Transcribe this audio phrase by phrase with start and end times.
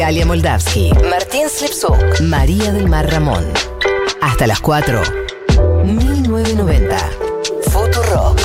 [0.00, 3.44] Galia Moldavsky, Martín Slipsuk, María del Mar Ramón.
[4.22, 5.02] Hasta las 4.
[5.84, 6.96] 1990.
[7.70, 8.40] Futurock.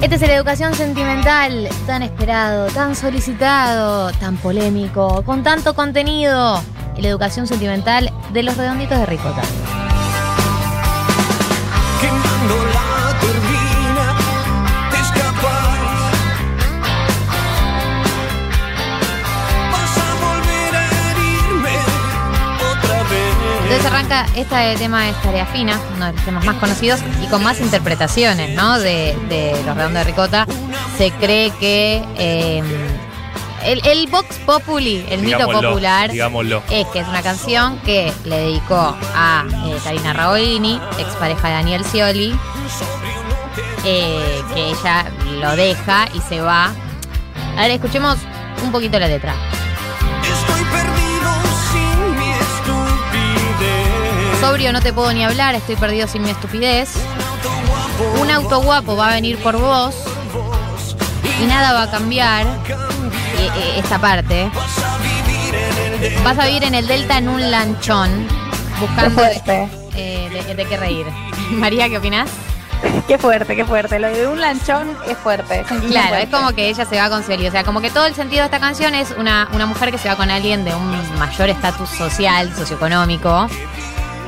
[0.00, 6.62] Este es el Educación Sentimental, tan esperado, tan solicitado, tan polémico, con tanto contenido.
[6.98, 9.42] El Educación Sentimental de los redonditos de Ricota.
[12.62, 12.88] la.
[23.62, 27.42] Entonces arranca este tema de Tarea Fina, uno de los temas más conocidos y con
[27.42, 28.78] más interpretaciones, ¿no?
[28.78, 30.46] De, de los redondos de Ricota.
[30.96, 32.62] Se cree que eh,
[33.64, 36.62] el, el Vox Populi, el mito popular, Digámoslo.
[36.70, 41.84] es que es una canción que le dedicó a eh, Karina Rabolini, expareja de Daniel
[41.84, 42.34] Scioli,
[43.84, 45.06] eh, que ella
[45.40, 46.72] lo deja y se va.
[47.56, 48.16] A ver, escuchemos
[48.62, 49.34] un poquito la letra.
[50.22, 51.30] Estoy perdido
[51.72, 54.40] sin mi estupidez.
[54.40, 56.94] Sobrio no te puedo ni hablar, estoy perdido sin mi estupidez.
[58.20, 59.94] Un auto guapo va a venir por vos
[61.42, 62.46] y nada va a cambiar.
[63.38, 64.50] Y, eh, esta parte.
[66.24, 68.26] Vas a vivir en el Delta en un lanchón
[68.80, 69.68] buscando Qué fuerte.
[69.94, 71.06] eh, de, de qué reír.
[71.50, 72.30] María, ¿qué opinás?
[73.08, 73.98] Qué fuerte, qué fuerte.
[73.98, 75.60] Lo de un lanchón es fuerte.
[75.60, 76.22] es Claro, fuerte.
[76.22, 77.48] es como que ella se va con Scioli.
[77.48, 79.98] O sea, como que todo el sentido de esta canción es una, una mujer que
[79.98, 83.48] se va con alguien de un mayor estatus social, socioeconómico.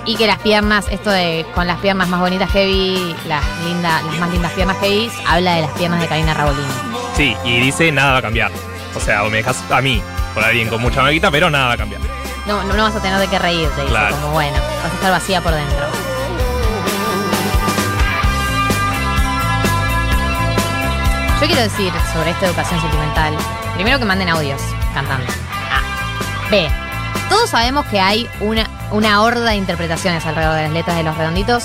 [0.07, 4.03] Y que las piernas, esto de con las piernas más bonitas que vi, las, lindas,
[4.05, 6.67] las más lindas piernas que vi, habla de las piernas de Karina Rabolini.
[7.17, 8.51] Sí, y dice nada va a cambiar.
[8.95, 10.03] O sea, o me dejas a mí
[10.35, 12.01] por alguien con mucha maquita, pero nada va a cambiar.
[12.47, 14.17] No, no, no vas a tener de qué reírte, Claro.
[14.17, 15.87] como bueno, vas a estar vacía por dentro.
[21.41, 23.35] Yo quiero decir sobre esta educación sentimental,
[23.75, 24.61] primero que manden audios
[24.93, 25.27] cantando.
[25.73, 26.51] A.
[26.51, 26.69] B.
[27.31, 31.17] Todos sabemos que hay una, una horda de interpretaciones alrededor de las letras de los
[31.17, 31.65] redonditos.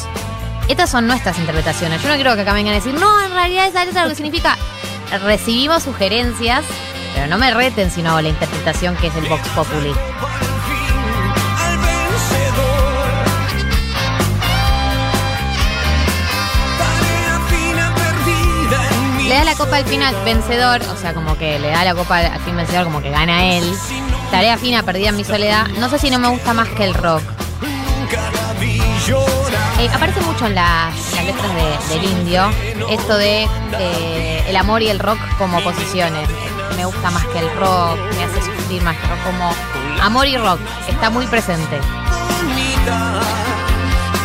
[0.69, 2.01] Estas son nuestras interpretaciones.
[2.01, 4.15] Yo no quiero que acá vengan a decir, no, en realidad esa letra lo que
[4.15, 4.57] significa.
[5.23, 6.63] Recibimos sugerencias,
[7.15, 9.93] pero no me reten si no hago la interpretación que es el Vox Populi.
[11.59, 11.79] Al
[19.27, 22.19] Le da la copa al final vencedor, o sea, como que le da la copa
[22.19, 23.63] al fin vencedor, como que gana él.
[24.29, 25.67] Tarea fina, perdida en mi soledad.
[25.79, 27.21] No sé si no me gusta más que el rock.
[29.79, 32.49] Eh, aparece mucho en las, las letras de- del indio
[32.89, 33.47] esto de
[33.79, 36.29] eh, el amor y el rock como oposiciones.
[36.75, 39.53] Me gusta más que el rock, me hace sufrir más que rock, como
[40.01, 40.59] amor y rock.
[40.87, 41.79] Está muy presente.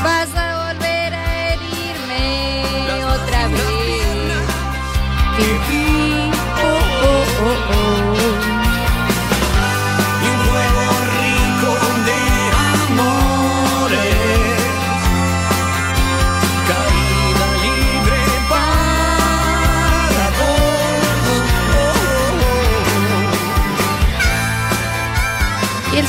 [0.03, 3.61] Vas a volver a herirme otra vez.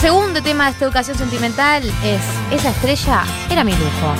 [0.01, 4.15] Segundo tema de esta educación sentimental es Esa estrella era mi lujo.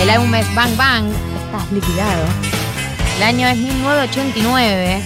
[0.00, 1.06] El álbum es Bang Bang,
[1.44, 2.24] estás liquidado.
[3.16, 5.02] El año es 1989.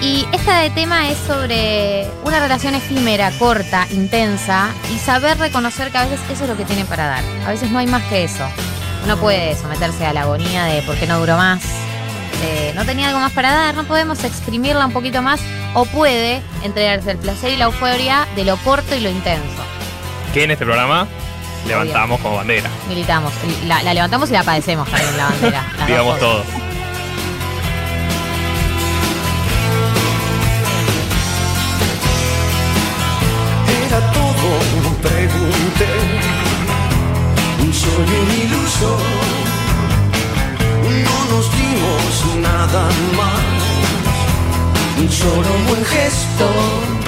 [0.00, 5.98] Y esta de tema es sobre una relación efímera, corta, intensa y saber reconocer que
[5.98, 7.24] a veces eso es lo que tiene para dar.
[7.46, 8.44] A veces no hay más que eso.
[9.04, 11.62] Uno puede someterse a la agonía de por qué no duró más,
[12.40, 15.40] de no tenía algo más para dar, no podemos exprimirla un poquito más
[15.74, 19.62] o puede entregarse el placer y la euforia de lo corto y lo intenso.
[20.32, 21.06] Que en este programa
[21.66, 22.70] levantamos como bandera.
[22.88, 23.32] Militamos,
[23.66, 25.66] la, la levantamos y la padecemos también la bandera.
[25.86, 26.42] Digamos todo.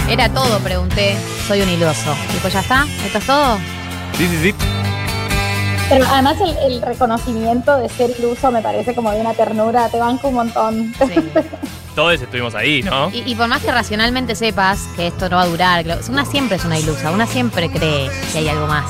[0.08, 1.16] Era todo, pregunté.
[1.48, 2.14] Soy un iluso.
[2.32, 2.86] Dijo, ¿ya está?
[3.04, 3.58] ¿Esto es todo?
[4.16, 4.54] Sí, sí, sí.
[5.88, 9.98] Pero además el, el reconocimiento de ser iluso me parece como de una ternura, te
[9.98, 10.94] banco un montón.
[10.98, 11.14] Sí.
[11.94, 13.08] Todos estuvimos ahí, ¿no?
[13.10, 16.56] Y, y por más que racionalmente sepas que esto no va a durar, una siempre
[16.56, 18.84] es una ilusa, una siempre cree que hay algo más.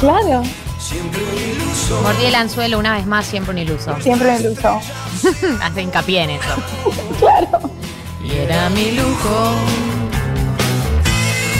[0.00, 0.42] Claro,
[0.78, 2.00] Siempre un iluso.
[2.02, 3.94] Mordí el anzuelo una vez más, siempre un iluso.
[4.00, 4.80] siempre un iluso.
[5.62, 6.54] Hace hincapié en eso.
[7.20, 7.70] Claro.
[8.24, 9.54] Y era mi lujo.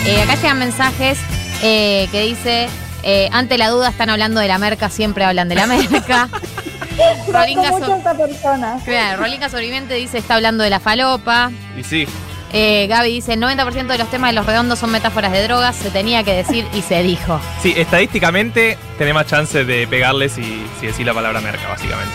[0.06, 1.19] Eh, acá llegan mensajes
[1.62, 2.69] eh, que dice,
[3.02, 6.28] eh, ante la duda están hablando de la merca, siempre hablan de la merca.
[7.32, 8.78] Rolinga, so- esta persona.
[8.84, 11.50] Claro, Rolinga Sobreviviente dice, está hablando de la falopa.
[11.78, 12.06] Y sí,
[12.52, 15.75] Eh, Gaby dice, el 90% de los temas de los redondos son metáforas de drogas,
[15.76, 17.40] se tenía que decir y se dijo.
[17.62, 22.12] sí, estadísticamente tenés más chance de pegarle si, si decís la palabra merca, básicamente.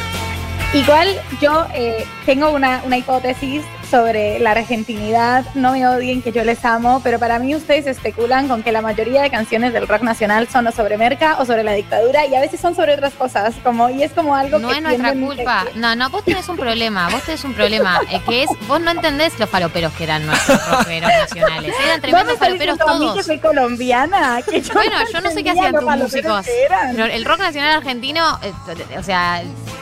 [0.73, 5.45] Igual yo eh, tengo una, una hipótesis sobre la argentinidad.
[5.55, 8.81] No me odien que yo les amo, pero para mí ustedes especulan con que la
[8.81, 12.35] mayoría de canciones del rock nacional son o sobre merca o sobre la dictadura y
[12.35, 13.55] a veces son sobre otras cosas.
[13.63, 15.65] Como, y es como algo No que es nuestra culpa.
[15.75, 17.09] No, no, vos tenés un problema.
[17.09, 18.01] Vos tenés un problema.
[18.11, 21.73] eh, que es, vos no entendés los faloperos que eran nuestros rockeros nacionales.
[21.83, 23.25] Eran ¿Vos me tremendos faloperos mí que todos.
[23.25, 24.39] soy colombiana?
[24.49, 26.45] Que yo Bueno, yo no sé qué hacían tus músicos.
[26.91, 28.53] Pero el rock nacional argentino, eh,
[28.97, 29.41] o sea,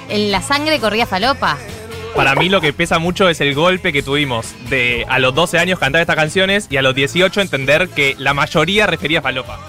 [0.10, 1.58] en la sangre corría falopa.
[2.16, 5.60] Para mí lo que pesa mucho es el golpe que tuvimos de a los 12
[5.60, 9.60] años cantar estas canciones y a los 18 entender que la mayoría refería a falopa.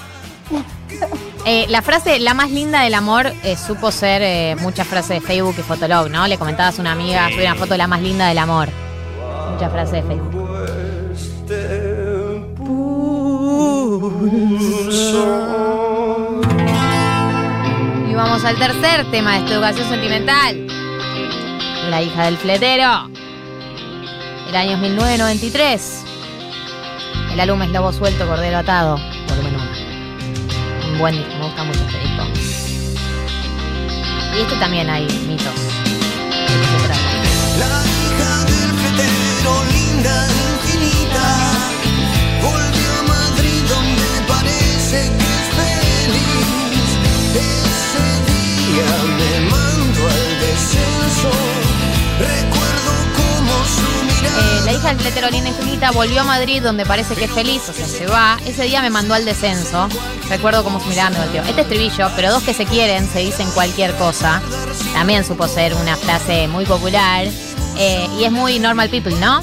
[1.45, 5.27] Eh, la frase la más linda del amor eh, supo ser eh, muchas frases de
[5.27, 6.27] Facebook y Fotolog, ¿no?
[6.27, 8.69] Le comentabas a una amiga, subí una foto de la más linda del amor.
[9.53, 10.33] Muchas frases de Facebook.
[18.09, 20.76] Y vamos al tercer tema de esta educación sentimental.
[21.89, 23.09] La hija del fletero.
[24.49, 26.05] El año es 1993.
[27.33, 28.99] El álbum es Lobo Suelto, Cordero Atado,
[29.29, 30.93] volumen 1.
[30.93, 32.25] Un buen disco, me gusta mucho este disco.
[34.37, 35.55] Y este también hay mitos.
[37.59, 40.27] La hija del fletero, linda,
[40.63, 41.25] infinita,
[55.07, 58.39] Fletero Linda Infinita volvió a Madrid donde parece que es feliz, o sea, se va.
[58.45, 59.89] Ese día me mandó al descenso.
[60.29, 61.43] Recuerdo cómo su mirada me volteó.
[61.45, 64.43] Este estribillo, pero dos que se quieren se dicen cualquier cosa.
[64.95, 67.25] También supo ser una frase muy popular.
[67.79, 69.43] Eh, y es muy normal people, ¿no?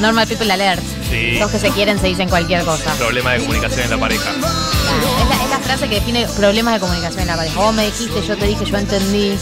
[0.00, 0.82] normal people alert.
[1.10, 1.38] Sí.
[1.38, 2.94] Dos que se quieren se dicen cualquier cosa.
[2.94, 4.32] Problema de comunicación en la pareja.
[4.32, 7.60] Claro, es, la, es la frase que define problemas de comunicación en la pareja.
[7.60, 9.36] Vos me dijiste, yo te dije, yo entendí.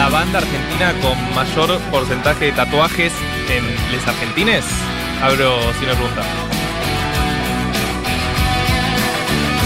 [0.00, 3.12] La banda argentina con mayor porcentaje de tatuajes
[3.50, 4.64] en les argentines?
[5.22, 6.22] Abro sin una pregunta.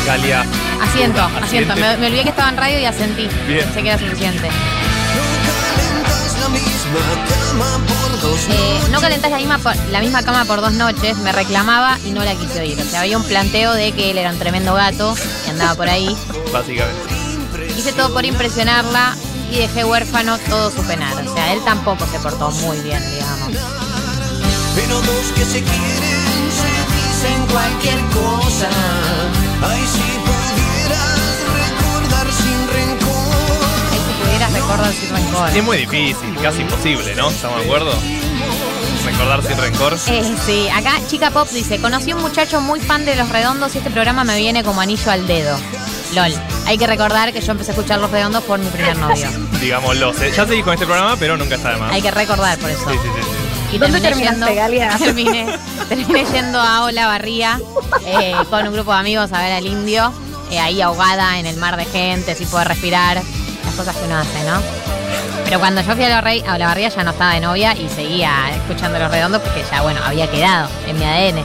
[0.06, 0.44] Galia.
[0.82, 1.76] Asiento, asiento.
[1.76, 3.28] Me, me olvidé que estaba en radio y asentí.
[3.46, 3.64] Bien.
[3.64, 4.48] Pensé que era suficiente.
[8.50, 12.10] Eh, no calentás la misma, por- la misma cama por dos noches, me reclamaba y
[12.10, 12.78] no la quise oír.
[12.80, 15.14] O sea, había un planteo de que él era un tremendo gato
[15.46, 16.16] y andaba por ahí.
[16.52, 17.14] Básicamente.
[17.76, 19.16] Hice todo por impresionarla
[19.50, 21.14] y dejé huérfano todo su penar.
[21.26, 23.48] O sea, él tampoco se portó muy bien, digamos.
[24.74, 28.68] Pero dos que se quieren se dicen cualquier cosa.
[29.62, 30.43] Ay, si
[35.34, 35.56] rencor.
[35.56, 37.30] Es muy difícil, casi imposible, ¿no?
[37.30, 37.92] ¿Estamos de acuerdo?
[39.04, 39.98] Recordar sin rencor.
[40.08, 43.78] Eh, sí, acá Chica Pop dice, conocí un muchacho muy fan de Los Redondos y
[43.78, 45.56] este programa me viene como anillo al dedo.
[46.14, 46.32] LOL.
[46.66, 49.28] Hay que recordar que yo empecé a escuchar Los Redondos por mi primer novio.
[49.60, 50.14] Digámoslo.
[50.14, 51.92] Se- Ya seguí con este programa, pero nunca está de más.
[51.92, 52.88] Hay que recordar por eso.
[52.88, 53.76] Sí, sí, sí, sí.
[53.76, 54.96] Y ¿Dónde terminé terminaste, yendo, Galia?
[54.98, 57.60] Terminé, terminé yendo a Ola Barría
[58.06, 60.12] eh, con un grupo de amigos a ver al indio,
[60.52, 63.16] eh, ahí ahogada en el mar de gente, sin poder respirar,
[63.64, 64.83] las cosas que uno hace, ¿no?
[65.44, 68.50] Pero cuando yo fui a la, Rey, Barría ya no estaba de novia y seguía
[68.54, 71.44] escuchando los redondos porque ya, bueno, había quedado en mi ADN.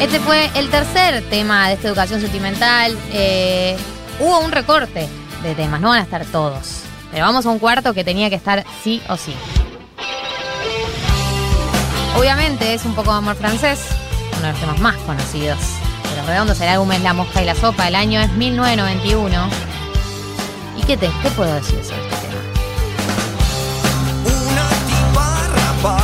[0.00, 2.96] Este fue el tercer tema de esta educación sentimental.
[3.12, 3.76] Eh,
[4.20, 5.08] hubo un recorte
[5.42, 6.82] de temas, no van a estar todos.
[7.10, 9.34] Pero vamos a un cuarto que tenía que estar sí o sí.
[12.18, 13.78] Obviamente es un poco de amor francés,
[14.38, 15.58] uno de los temas más conocidos
[16.10, 16.60] de los redondos.
[16.60, 19.48] El álbum es La Mosca y la Sopa, el año es 1991.
[20.76, 22.40] ¿Y qué, te, qué puedo decir sobre este tema?
[24.24, 26.02] Una tipa rapaz.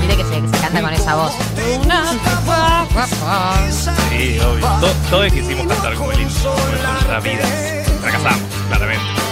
[0.00, 1.32] Viste que se, que se canta con esa voz.
[4.10, 4.66] Sí, obvio.
[4.80, 7.44] To- todos quisimos cantar como el en nuestra vida.
[8.00, 9.23] Fracasamos, claramente.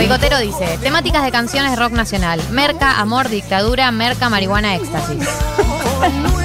[0.00, 2.40] Picotero dice, temáticas de canciones de rock nacional.
[2.50, 5.28] Merca, amor, dictadura, merca, marihuana, éxtasis.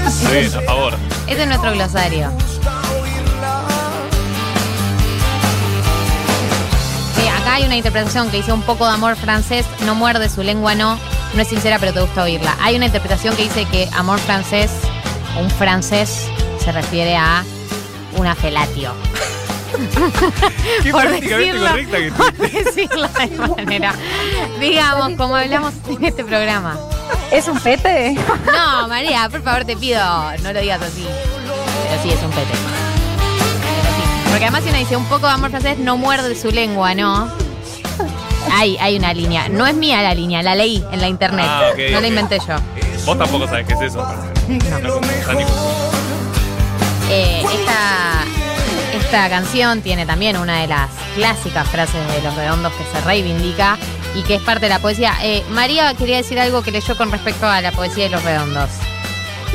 [0.10, 0.94] Sí, a favor.
[1.26, 2.32] Ese es nuestro glosario.
[7.16, 10.44] Sí, acá hay una interpretación que dice un poco de amor francés, no muerde su
[10.44, 11.00] lengua, no.
[11.34, 12.58] No es sincera, pero te gusta oírla.
[12.60, 14.70] Hay una interpretación que dice que amor francés,
[15.40, 16.28] un francés,
[16.60, 17.44] se refiere a
[18.18, 18.92] una felatio.
[20.84, 23.94] Qué Por decirlo- correcta que Por decirlo de manera.
[24.60, 26.77] Digamos, como hablamos en este programa.
[27.32, 28.15] ¿Es un pete?
[28.46, 30.01] No, María, por favor te pido,
[30.41, 31.05] no lo digas así.
[31.89, 32.48] Pero sí, es un pete.
[32.51, 34.29] Pero sí.
[34.29, 37.29] Porque además si uno dice un poco de amor francés, no muerde su lengua, ¿no?
[38.53, 39.50] Hay, hay una línea.
[39.50, 41.46] No es mía la línea, la leí en la internet.
[41.48, 42.55] Ah, no la inventé yo.
[43.05, 44.05] Vos tampoco sabés qué es eso.
[44.48, 45.01] No, no.
[47.10, 48.24] Eh, esta,
[49.06, 53.78] esta canción tiene también una de las clásicas frases de Los Redondos que se reivindica
[54.16, 55.14] y que es parte de la poesía.
[55.22, 58.72] Eh, María quería decir algo que leyó con respecto a la poesía de Los Redondos.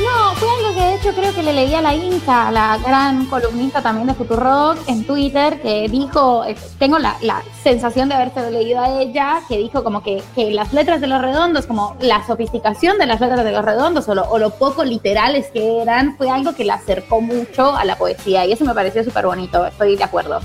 [0.03, 3.25] No, fue algo que de hecho creo que le leí a la Inca, la gran
[3.27, 8.49] columnista también de Futurock, en Twitter, que dijo, eh, tengo la, la sensación de haberte
[8.49, 12.25] leído a ella, que dijo como que, que las letras de los redondos, como la
[12.25, 16.17] sofisticación de las letras de los redondos o lo, o lo poco literales que eran,
[16.17, 19.65] fue algo que la acercó mucho a la poesía y eso me pareció súper bonito,
[19.65, 20.39] estoy de acuerdo.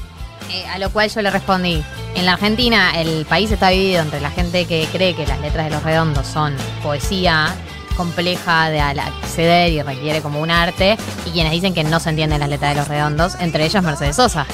[0.51, 1.83] Eh, a lo cual yo le respondí,
[2.15, 5.67] en la Argentina el país está dividido entre la gente que cree que las letras
[5.67, 7.55] de los redondos son poesía
[7.97, 12.11] compleja de al- acceder y requiere como un arte, y quienes dicen que no se
[12.11, 14.47] entienden las letras de los redondos, entre ellos Mercedes Sosa,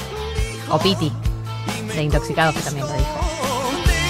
[0.71, 1.13] o Piti,
[1.95, 3.09] de Intoxicados, que también lo dijo.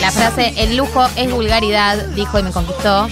[0.01, 3.07] La frase, el lujo es vulgaridad, dijo y me conquistó,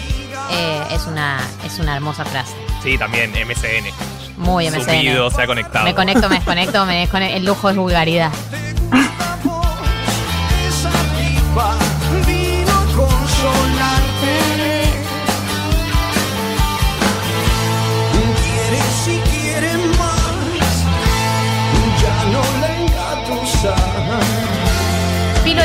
[0.50, 2.53] eh, es, una, es una hermosa frase.
[2.83, 3.93] Sí, también MCN.
[4.39, 4.85] Muy MCN.
[4.85, 5.85] Subido, se ha conectado.
[5.85, 7.37] Me conecto, me desconecto, me desconecto.
[7.37, 8.31] El lujo es vulgaridad.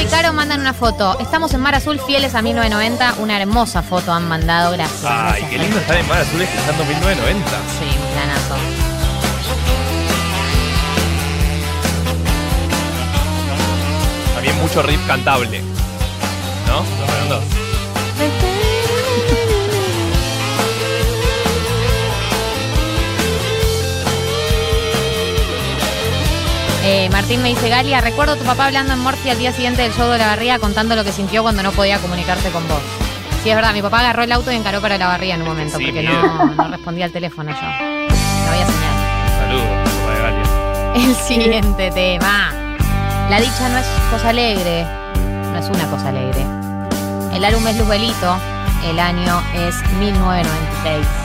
[0.01, 1.17] Y Caro mandan una foto.
[1.19, 3.15] Estamos en Mar Azul, fieles a 1990.
[3.19, 4.73] Una hermosa foto han mandado.
[4.73, 5.03] Gracias.
[5.05, 7.49] Ay, Gracias, qué lindo estar en Mar Azul escuchando 1990.
[7.79, 8.55] Sí, un planazo.
[14.35, 15.61] También mucho riff cantable.
[16.67, 16.83] ¿No?
[16.99, 17.54] Los redondos.
[26.97, 29.81] Eh, Martín me dice, Galia, recuerdo a tu papá hablando en Morphy al día siguiente
[29.81, 32.79] del show de la barría contando lo que sintió cuando no podía comunicarse con vos.
[33.43, 35.49] Sí, es verdad, mi papá agarró el auto y encaró para la barría en un
[35.49, 37.57] momento Sí, porque no respondía al teléfono yo.
[37.57, 38.95] No había señal.
[39.39, 40.93] Saludos, papá de Galia.
[40.95, 42.53] El siguiente tema.
[43.29, 44.85] La dicha no es cosa alegre,
[45.51, 46.45] no es una cosa alegre.
[47.33, 48.37] El álbum es Luzbelito,
[48.85, 51.24] el año es 1996.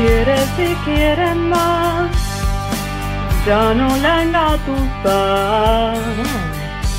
[0.00, 2.10] Quieres y quieren más,
[3.44, 5.94] ya no la engatusa.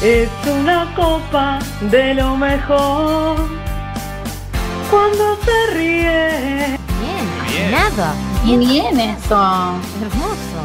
[0.01, 3.37] Es una copa de lo mejor.
[4.91, 7.71] Cuando se ríe, Bien, Bien.
[7.71, 8.13] nada.
[8.43, 9.75] Bien, bien eso.
[10.01, 10.59] Hermoso.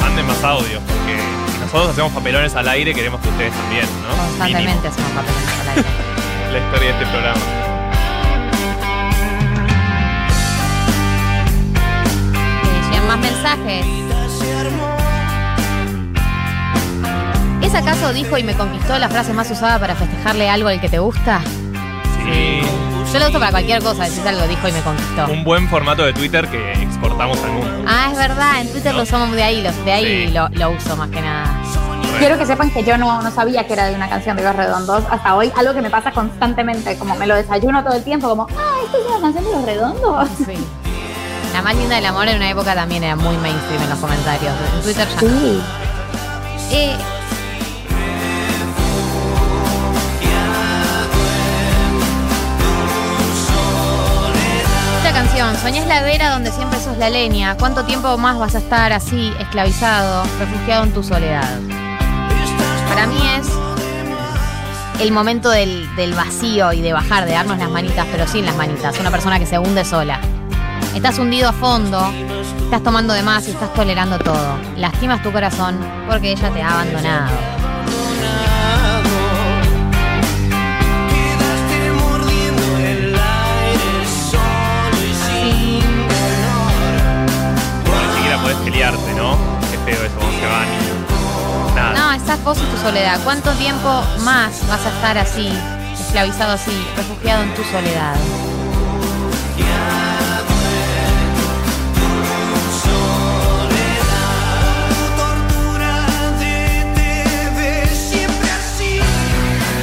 [0.00, 1.18] Manden más audios, porque
[1.52, 4.16] si nosotros hacemos papelones al aire, queremos que ustedes también, ¿no?
[4.16, 6.07] Constantemente hacemos papeles al aire.
[6.52, 7.40] La historia de este programa.
[13.06, 13.86] Más mensajes.
[17.62, 20.90] ¿Es acaso dijo y me conquistó la frase más usada para festejarle algo al que
[20.90, 21.40] te gusta?
[22.26, 22.60] Sí.
[23.10, 25.26] Yo lo uso para cualquier cosa, decís algo, dijo y me conquistó.
[25.28, 27.84] Un buen formato de Twitter que exportamos al mundo.
[27.86, 28.98] Ah, es verdad, en Twitter ¿No?
[28.98, 30.32] lo usamos de ahí, los, de ahí Sí.
[30.34, 31.46] lo, lo uso más que nada.
[32.18, 34.56] Quiero que sepan que yo no, no sabía que era de una canción de Los
[34.56, 38.28] Redondos hasta hoy, algo que me pasa constantemente, como me lo desayuno todo el tiempo,
[38.28, 40.28] como, ah, ¿esto es una canción de Los Redondos?
[40.44, 40.66] Sí.
[41.52, 44.52] La más linda del amor en una época también era muy mainstream en los comentarios.
[44.74, 45.20] En Twitter ya.
[45.20, 45.60] Sí.
[46.72, 46.96] Eh,
[54.98, 57.56] Esta canción, soñás la vera donde siempre sos la leña.
[57.56, 61.58] ¿Cuánto tiempo más vas a estar así, esclavizado, refugiado en tu soledad?
[62.98, 63.46] Para mí es
[65.00, 68.56] el momento del, del vacío y de bajar, de darnos las manitas, pero sin las
[68.56, 68.98] manitas.
[68.98, 70.18] Una persona que se hunde sola.
[70.96, 72.12] Estás hundido a fondo,
[72.64, 74.58] estás tomando de más y estás tolerando todo.
[74.76, 75.78] Lastimas tu corazón
[76.08, 77.36] porque ella te ha abandonado.
[81.08, 86.08] Quedaste mordiendo el aire solo y sin
[92.18, 92.82] Ni siquiera podés pelear.
[92.82, 93.20] soledad.
[93.24, 95.52] ¿Cuánto tiempo más vas a estar así,
[95.98, 98.14] esclavizado así, refugiado en tu soledad?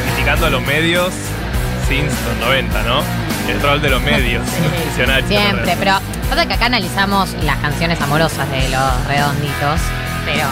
[0.08, 1.14] Criticando a los medios,
[1.88, 3.02] Simpson 90, ¿no?
[3.48, 4.44] El rol de los medios.
[4.78, 5.28] Impresionante.
[5.28, 6.00] Siempre, pero
[6.30, 9.80] pasa que acá analizamos las canciones amorosas de los redonditos,
[10.26, 10.48] pero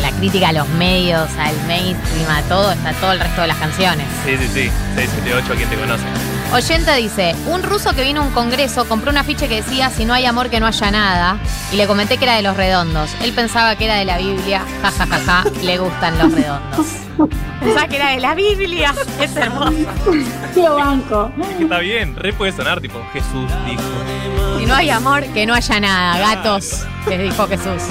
[0.00, 3.56] la crítica a los medios, al mainstream, a todo, está todo el resto de las
[3.58, 4.06] canciones.
[4.24, 4.70] Sí, sí, sí.
[4.94, 6.04] 678, ¿quién te conoce?
[6.52, 10.04] Oyenta dice, un ruso que vino a un congreso compró un afiche que decía si
[10.04, 11.38] no hay amor que no haya nada
[11.72, 13.10] y le comenté que era de los redondos.
[13.22, 16.86] Él pensaba que era de la Biblia, ja ja ja ja, le gustan los redondos.
[17.60, 19.72] Pensaba que era de la Biblia, es hermoso.
[20.56, 21.30] Lo banco.
[21.60, 23.82] Está bien, re puede sonar tipo Jesús dijo.
[24.58, 27.82] Si no hay amor, que no haya nada, gatos, les dijo Jesús.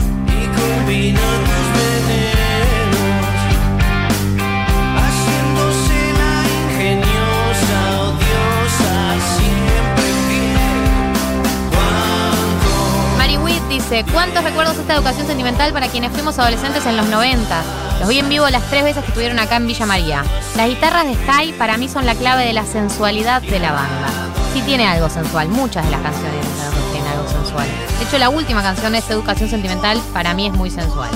[14.05, 17.63] ¿Cuántos recuerdos esta educación sentimental para quienes fuimos adolescentes en los 90?
[17.99, 20.23] Los vi en vivo las tres veces que estuvieron acá en Villa María.
[20.55, 24.07] Las guitarras de Sky para mí son la clave de la sensualidad de la banda.
[24.53, 26.45] Sí tiene algo sensual, muchas de las canciones
[26.91, 27.67] tienen algo sensual.
[27.97, 31.09] De hecho, la última canción de esta educación sentimental para mí es muy sensual.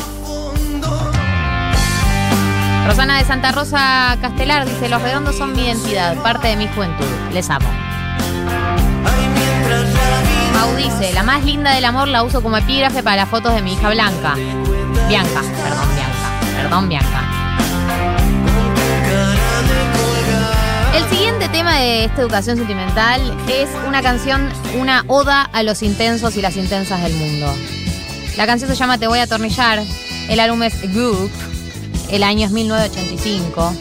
[2.86, 7.06] Rosana de Santa Rosa Castelar dice, los redondos son mi identidad, parte de mi juventud.
[7.32, 7.83] Les amo.
[10.64, 13.62] Mau dice, la más linda del amor la uso como epígrafe para las fotos de
[13.62, 14.36] mi hija Blanca.
[15.10, 16.56] Bianca, perdón, Bianca.
[16.56, 17.58] Perdón, Bianca.
[20.96, 26.38] El siguiente tema de esta educación sentimental es una canción, una oda a los intensos
[26.38, 27.54] y las intensas del mundo.
[28.38, 29.84] La canción se llama Te voy a atornillar.
[30.30, 31.30] El álbum es Goop.
[32.10, 33.76] El año es 1985.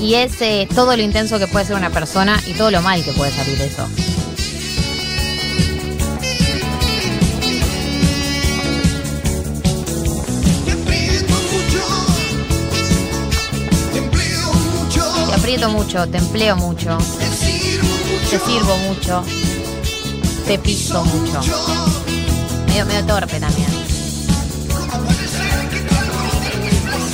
[0.00, 3.04] Y es eh, todo lo intenso que puede ser una persona y todo lo mal
[3.04, 3.88] que puede salir de eso.
[15.50, 19.24] Aprieto mucho, te empleo mucho, te sirvo mucho, te sirvo mucho,
[20.46, 21.40] te piso mucho.
[22.68, 23.66] Medio, medio torpe también.
[24.68, 27.10] ¿Cómo puede ser que cuando me cosas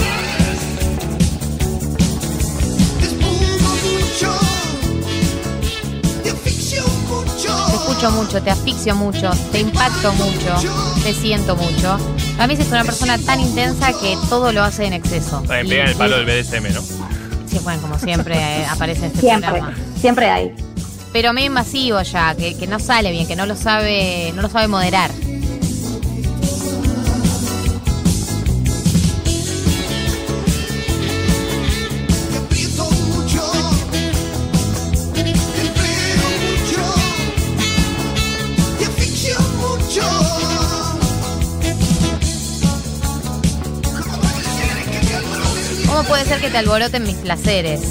[7.70, 10.54] te escucho mucho, te asfixio mucho, te impacto mucho,
[11.02, 11.96] te siento mucho.
[12.38, 15.42] A mí es una persona tan intensa que todo lo hace en exceso.
[15.46, 17.15] También pegan el palo del BDSM, ¿no?
[17.46, 19.74] Sí, bueno, como siempre eh, aparece en este Siempre, programa.
[20.00, 20.54] siempre hay.
[21.12, 24.50] Pero medio invasivo ya, que, que no sale bien, que no lo sabe, no lo
[24.50, 25.10] sabe moderar.
[46.56, 47.82] Te alboroten mis placeres?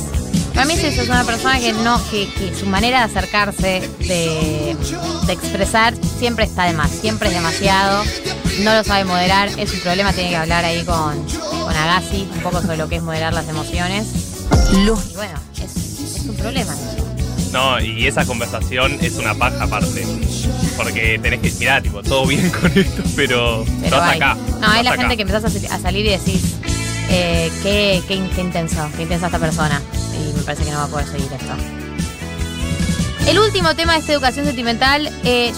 [0.56, 3.88] Para mí es eso, es una persona que no, que, que su manera de acercarse,
[4.00, 4.76] de,
[5.28, 8.04] de expresar, siempre está de más, siempre es demasiado,
[8.62, 11.24] no lo sabe moderar, es un problema, tiene que hablar ahí con,
[11.64, 14.08] con Agassi un poco sobre lo que es moderar las emociones.
[14.84, 16.74] Los Y bueno, es, es un problema.
[17.52, 20.06] No, y esa conversación es una paja aparte.
[20.76, 24.18] Porque tenés que mirar, tipo, todo bien con esto, pero, Pero no hay.
[24.18, 24.36] acá.
[24.60, 25.02] No, hay la acá.
[25.02, 26.56] gente que empezás a salir y decís,
[27.10, 29.82] eh, qué, qué, in- qué intenso, qué intensa esta persona.
[30.14, 31.54] Y me parece que no va a poder seguir esto.
[33.28, 35.52] El último tema de esta educación sentimental eh,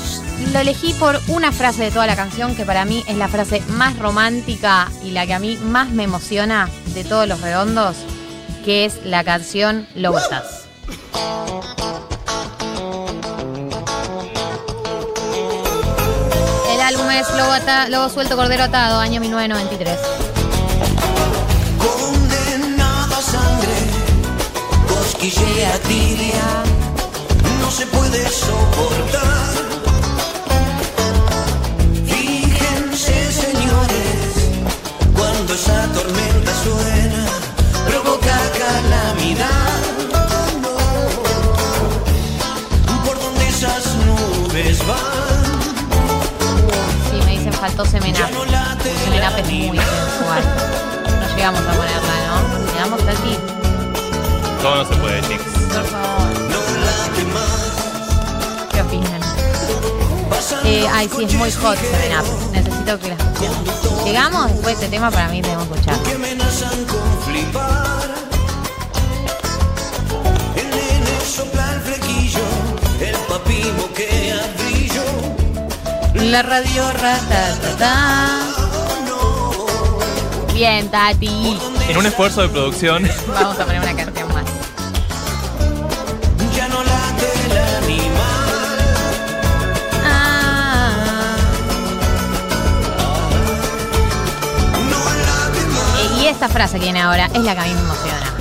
[0.53, 3.62] lo elegí por una frase de toda la canción que para mí es la frase
[3.69, 7.97] más romántica y la que a mí más me emociona de todos los redondos,
[8.63, 10.65] que es la canción Lobo Estás.
[16.73, 17.53] El álbum es Lobo,
[17.89, 19.97] Lobo Suelto Cordero Atado, año 1993.
[23.31, 23.77] Sangre,
[24.87, 26.47] cosquillea tibia,
[27.61, 29.56] no se puede soportar.
[61.11, 62.51] Ay, sí, es muy hot Seven Up.
[62.51, 64.03] Necesito que la escuchemos.
[64.05, 65.99] Llegamos después de este tema, para mí tenemos que escuchar.
[66.03, 68.09] que amenazan con flipar.
[70.55, 72.39] El nene sopla el flequillo,
[73.01, 75.03] el papi moquea brillo.
[76.31, 78.39] La radio rata, ta,
[80.53, 81.59] Bien, Tati.
[81.87, 84.26] En un esfuerzo de producción, Vamos a poner una canción
[96.38, 98.32] esta frase que viene ahora es la que a mí me emociona.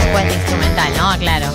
[0.00, 1.16] Después de instrumental, ¿no?
[1.16, 1.46] Claro.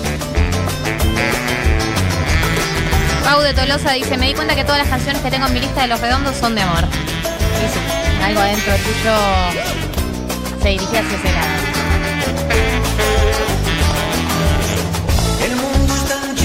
[3.24, 5.60] Pau de Tolosa dice, me di cuenta que todas las canciones que tengo en mi
[5.60, 6.84] lista de los redondos son de amor.
[8.24, 9.16] Algo adentro tuyo
[10.62, 11.56] se dirige hacia ese lado.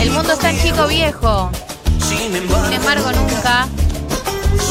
[0.02, 0.88] El mundo es tan chico.
[0.88, 1.50] Viejo,
[2.02, 2.36] sin
[2.74, 3.69] embargo nunca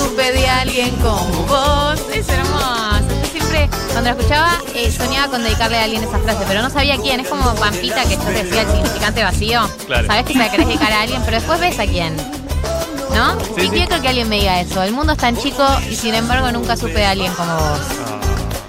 [0.00, 2.00] supe de alguien como vos.
[2.12, 3.02] Es hermoso.
[3.22, 6.70] Yo siempre, cuando la escuchaba, eh, soñaba con dedicarle a alguien esa frase, pero no
[6.70, 7.20] sabía quién.
[7.20, 9.60] Es como Pampita que yo te decía el significante vacío.
[9.86, 10.06] Claro.
[10.06, 12.16] Sabes que se la querés dedicar a alguien, pero después ves a quién.
[13.14, 13.38] ¿No?
[13.40, 13.70] Sí, y sí.
[13.70, 14.82] quiero que alguien me diga eso.
[14.82, 17.80] El mundo es tan chico y sin embargo nunca supe de alguien como vos.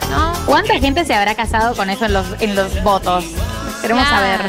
[0.09, 0.33] ¿No?
[0.45, 3.23] ¿Cuánta gente se habrá casado con eso en los, en los votos?
[3.81, 4.41] Queremos saber.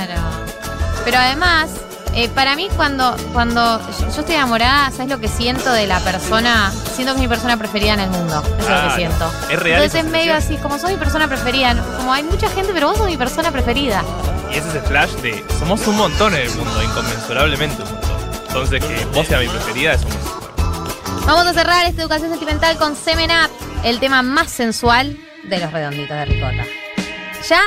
[1.05, 1.71] Pero además,
[2.15, 6.71] eh, para mí cuando, cuando yo estoy enamorada, ¿sabes lo que siento de la persona?
[6.95, 8.43] Siento que es mi persona preferida en el mundo.
[8.59, 9.33] Eso es lo que siento.
[9.51, 12.73] Es real Entonces es medio así, como sos mi persona preferida, como hay mucha gente,
[12.75, 14.03] pero vos sos mi persona preferida.
[14.51, 18.13] y ese es el flash de somos un montón en el mundo, inconmensurablemente un montón.
[18.49, 20.33] Entonces que vos seas mi preferida es un
[21.27, 23.51] Vamos a cerrar esta educación sentimental con Semen Up,
[23.85, 26.65] el tema más sensual de los redonditos de ricota.
[27.49, 27.61] Ya,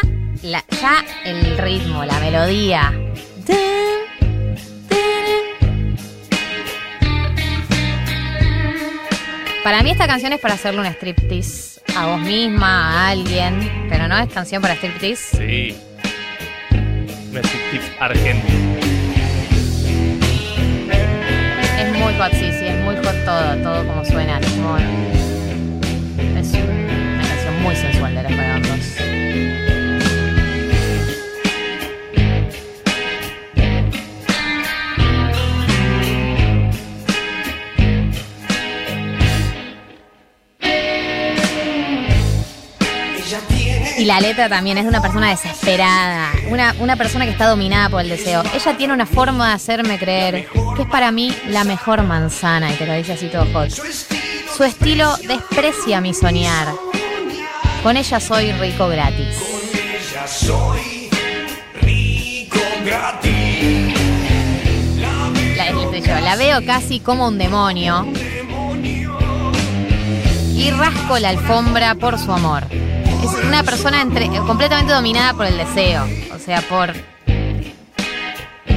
[0.44, 2.94] la, ya el ritmo, la melodía.
[9.66, 14.08] Para mí esta canción es para hacerle un striptease a vos misma, a alguien, pero
[14.08, 15.38] no es canción para striptease.
[15.38, 15.76] Sí.
[16.70, 18.76] Un tip argentino.
[21.80, 24.40] Es muy hot, sí, sí, es muy hot todo, todo como suena.
[24.40, 24.52] Es
[26.54, 28.95] una canción muy sensual de los redondos.
[43.98, 47.90] Y la letra también es de una persona desesperada, una, una persona que está dominada
[47.90, 48.44] por el deseo.
[48.54, 52.76] Ella tiene una forma de hacerme creer que es para mí la mejor manzana, y
[52.76, 53.70] te lo dice así todo hot.
[53.70, 55.16] su estilo.
[55.28, 56.68] Desprecia mi soñar.
[57.84, 59.38] Con ella soy rico gratis.
[59.74, 61.10] Ella soy
[61.82, 63.96] rico gratis.
[65.96, 68.06] Estribillo, la veo casi como un demonio.
[70.54, 72.64] Y rasco la alfombra por su amor.
[73.26, 76.06] Es una persona entre- completamente dominada por el deseo.
[76.34, 76.94] O sea, por.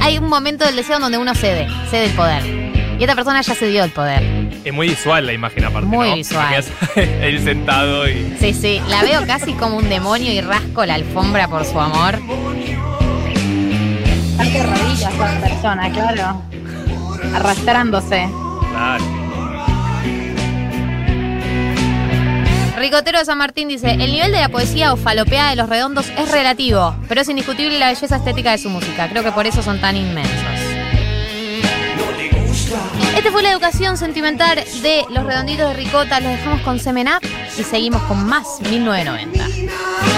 [0.00, 2.44] Hay un momento del deseo donde uno cede, cede el poder.
[2.98, 4.22] Y esta persona ya cedió el poder.
[4.64, 5.86] Es muy visual la imagen aparte.
[5.86, 6.16] Muy ¿no?
[6.16, 6.64] visual.
[6.96, 8.36] Él sentado y.
[8.40, 12.18] Sí, sí, la veo casi como un demonio y rasco la alfombra por su amor.
[14.36, 16.42] Parte rodillas la persona, claro.
[17.34, 18.28] Arrastrándose.
[18.70, 19.04] Claro.
[22.78, 26.30] Ricotero de San Martín dice, el nivel de la poesía o de los redondos es
[26.30, 29.08] relativo, pero es indiscutible la belleza estética de su música.
[29.08, 30.32] Creo que por eso son tan inmensos.
[33.16, 36.20] Este fue la educación sentimental de los redonditos de Ricota.
[36.20, 40.17] Los dejamos con Semen Up y seguimos con más 1990.